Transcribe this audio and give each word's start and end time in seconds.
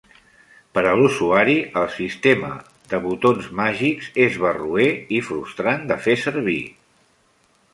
Per 0.75 0.83
a 0.91 0.93
l'usuari, 0.99 1.57
el 1.81 1.85
sistema 1.97 2.49
de 2.93 3.01
botons 3.03 3.51
màgics 3.59 4.09
és 4.25 4.41
barroer 4.47 4.89
i 5.19 5.21
frustrant 5.29 5.85
de 5.93 5.99
fer 6.07 6.17
servir. 6.27 6.61